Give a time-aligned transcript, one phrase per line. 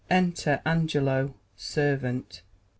[0.09, 2.41] Enter Angelo, Servant.